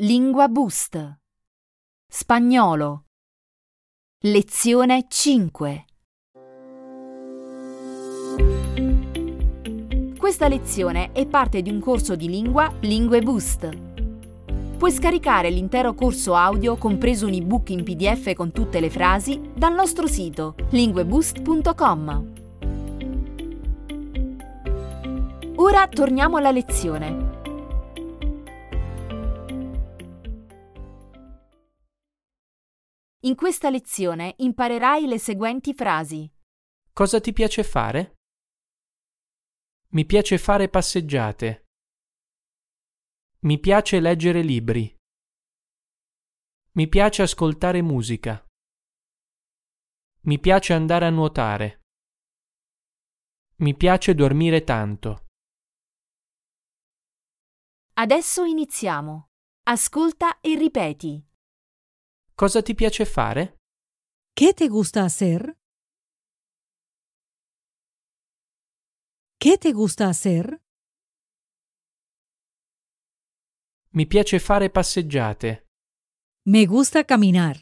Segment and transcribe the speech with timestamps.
[0.00, 1.18] Lingua Boost.
[2.06, 3.06] Spagnolo.
[4.26, 5.84] Lezione 5.
[10.16, 13.68] Questa lezione è parte di un corso di lingua Lingue Boost.
[14.78, 19.74] Puoi scaricare l'intero corso audio, compreso un ebook in PDF con tutte le frasi, dal
[19.74, 22.32] nostro sito lingueboost.com.
[25.56, 27.27] Ora torniamo alla lezione.
[33.22, 36.32] In questa lezione imparerai le seguenti frasi.
[36.92, 38.14] Cosa ti piace fare?
[39.88, 41.66] Mi piace fare passeggiate.
[43.40, 44.94] Mi piace leggere libri.
[46.72, 48.46] Mi piace ascoltare musica.
[50.20, 51.80] Mi piace andare a nuotare.
[53.56, 55.26] Mi piace dormire tanto.
[57.94, 59.30] Adesso iniziamo.
[59.64, 61.27] Ascolta e ripeti.
[62.40, 63.58] Cosa ti piace fare?
[64.32, 65.58] ¿Qué te gusta hacer?
[69.40, 70.62] ¿Qué te gusta hacer?
[73.90, 75.66] Mi piace fare passeggiate.
[76.46, 77.56] Me gusta caminar.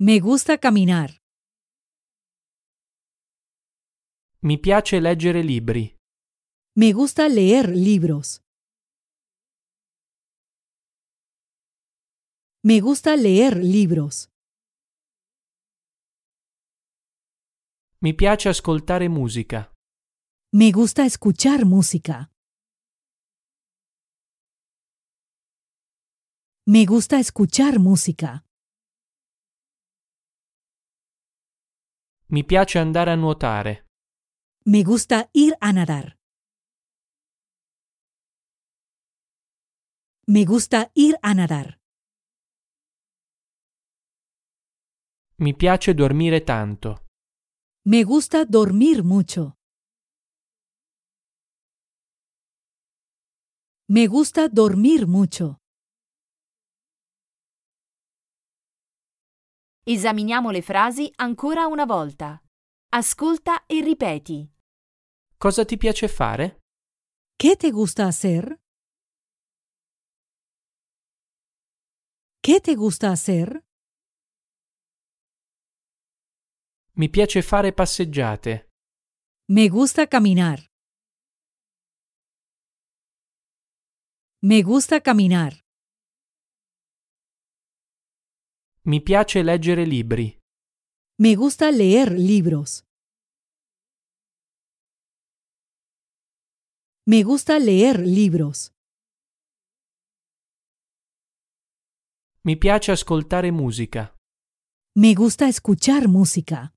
[0.00, 1.10] Me gusta caminar.
[4.40, 5.94] Mi piace leggere libri.
[6.74, 8.40] Me gusta leer libros.
[12.64, 14.30] Me gusta leer libros.
[18.00, 19.72] Mi piace ascoltare musica.
[20.52, 22.32] Me gusta escuchar música.
[26.66, 28.44] Me gusta escuchar música.
[32.26, 33.86] Mi piace andare a nuotare.
[34.66, 36.18] Me gusta ir a nadar.
[40.26, 41.78] Me gusta ir a nadar.
[45.40, 47.06] Mi piace dormire tanto.
[47.86, 49.52] Me gusta dormir mucho.
[53.90, 55.60] Me gusta dormir mucho.
[59.84, 62.42] Esaminiamo le frasi ancora una volta.
[62.88, 64.52] Ascolta e ripeti.
[65.36, 66.62] Cosa ti piace fare?
[67.36, 68.60] ¿Qué te gusta hacer?
[72.42, 73.67] ¿Qué te gusta hacer?
[76.98, 78.70] Mi piace fare passeggiate.
[79.52, 80.58] Me gusta caminar.
[84.42, 85.64] Me gusta caminar.
[88.86, 90.36] Mi piace leggere libri.
[91.22, 92.82] Me gusta leer libros.
[97.06, 98.72] Me gusta leer libros.
[102.40, 104.12] Mi piace ascoltare musica.
[104.96, 106.72] Me gusta escuchar música.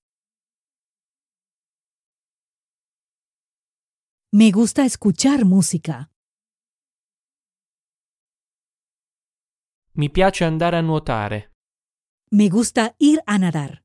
[4.33, 6.09] Me gusta escuchar música.
[9.93, 11.51] Mi piace andare a nuotare.
[12.31, 13.83] Me gusta ir a nadar.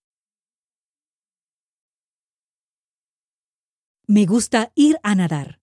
[4.07, 5.59] Me gusta ir a nadar.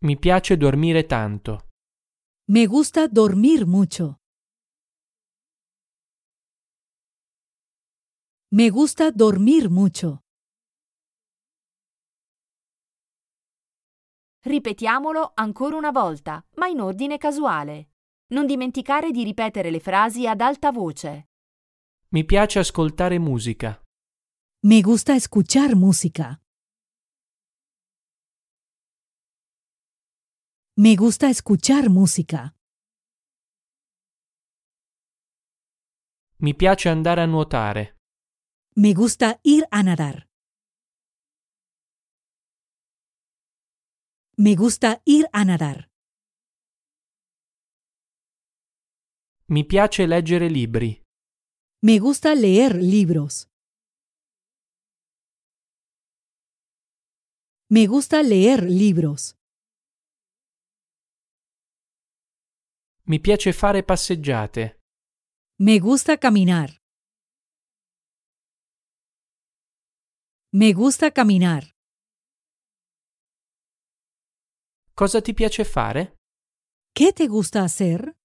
[0.00, 1.68] Mi piace dormire tanto.
[2.48, 4.18] Me gusta dormir mucho.
[8.50, 10.22] Me gusta dormir mucho.
[14.48, 17.90] Ripetiamolo ancora una volta, ma in ordine casuale.
[18.28, 21.28] Non dimenticare di ripetere le frasi ad alta voce.
[22.12, 23.78] Mi piace ascoltare musica.
[24.60, 26.40] Me gusta escuchar música.
[30.76, 32.50] Me gusta escuchar música.
[36.36, 37.98] Mi piace andare a nuotare.
[38.76, 40.27] Me gusta ir a nadar.
[44.40, 45.90] Me gusta ir a nadar.
[49.48, 51.02] Mi piace leggere libri.
[51.82, 53.48] Me gusta leer libros.
[57.70, 59.34] Me gusta leer libros.
[63.08, 64.78] Mi piace fare passeggiate.
[65.56, 66.80] Me gusta caminar.
[70.52, 71.77] Me gusta caminar.
[74.98, 76.16] Cosa ti piace fare?
[76.92, 78.16] ¿Qué te gusta hacer?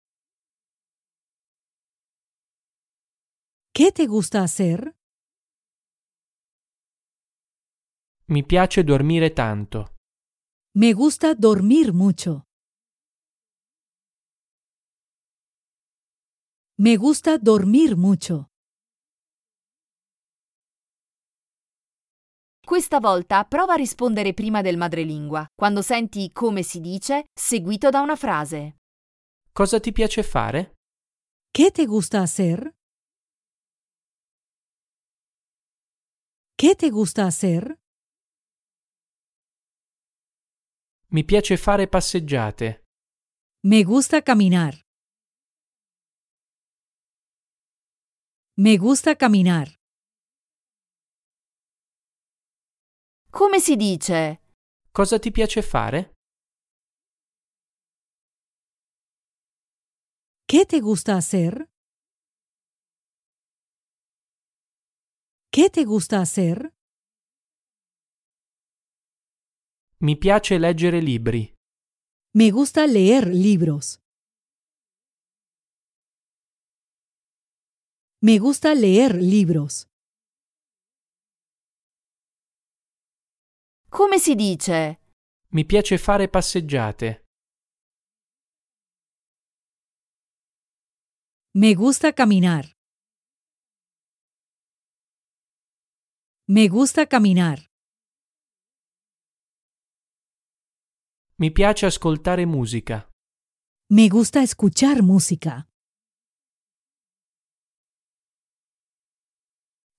[3.71, 4.95] ¿Qué te gusta hacer?
[8.25, 9.93] Mi piace dormire tanto.
[10.73, 12.47] Me gusta dormir mucho.
[16.79, 18.49] Me gusta dormir mucho.
[22.65, 27.99] Questa volta prova a rispondere prima del madrelingua, quando senti come si dice, seguito da
[27.99, 28.77] una frase.
[29.51, 30.77] Cosa ti piace fare?
[31.51, 32.73] ¿Qué te gusta hacer?
[36.55, 37.77] ¿Qué te gusta hacer?
[41.07, 42.85] Mi piace fare passeggiate.
[43.67, 44.79] Me gusta caminar.
[48.55, 49.82] Me gusta caminar.
[53.35, 54.41] Come si dice?
[54.91, 56.13] Cosa ti piace fare?
[60.45, 61.67] ¿Qué te gusta hacer?
[65.49, 66.75] ¿Qué te gusta hacer?
[69.97, 71.55] Mi piace leggere libri.
[72.35, 73.99] Me gusta leer libros.
[78.21, 79.87] Me gusta leer libros.
[83.95, 85.01] Come si dice?
[85.49, 87.27] Mi piace fare passeggiate.
[91.51, 92.65] Me gusta caminar.
[96.45, 97.59] Me gusta caminar.
[101.35, 103.07] Mi piace ascoltare musica.
[103.91, 105.67] Me gusta escuchar música.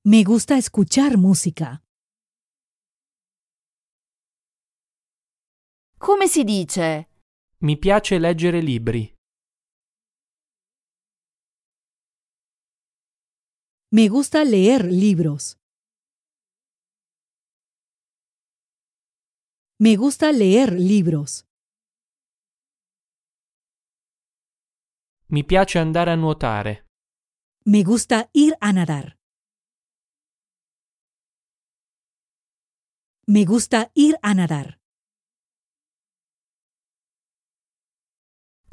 [0.02, 1.83] Me gusta escuchar música.
[6.04, 7.08] Come si dice?
[7.62, 9.10] Mi piace leggere libri.
[13.88, 15.56] Me gusta leer libros.
[19.78, 21.46] Me gusta leer libros.
[25.28, 26.84] Mi piace andare a nuotare.
[27.64, 29.16] Me gusta ir a nadar.
[33.26, 34.83] Me gusta ir a nadar.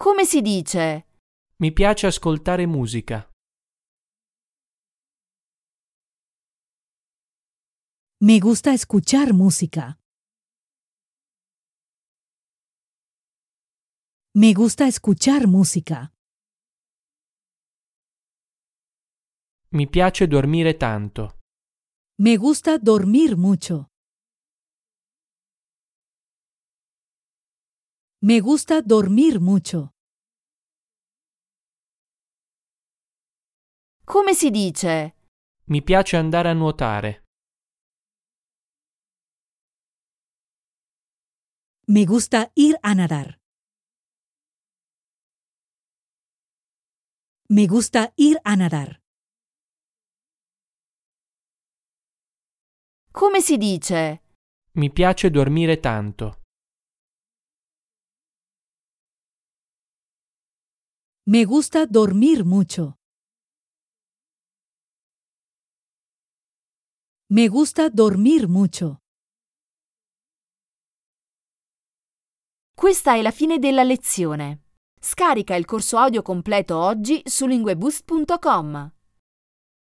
[0.03, 1.05] Come si dice?
[1.57, 3.29] Mi piace ascoltare musica.
[8.23, 9.99] Me gusta escuchar música.
[14.33, 16.11] Me gusta escuchar música.
[19.69, 21.41] Mi piace dormire tanto.
[22.17, 23.91] Me gusta dormir mucho.
[28.23, 29.90] Me gusta dormir mucho.
[34.03, 35.15] Come si dice?
[35.65, 37.23] Mi piace andare a nuotare.
[41.87, 43.39] Me gusta ir a nadar.
[47.49, 48.99] Me gusta ir a nadar.
[53.11, 54.21] Come si dice?
[54.73, 56.41] Mi piace dormire tanto.
[61.27, 63.00] Me gusta dormir mucho.
[67.33, 68.97] Me gusta dormir mucho.
[72.75, 74.63] Questa è la fine della lezione.
[74.99, 79.00] Scarica il corso audio completo oggi su lingueboost.com.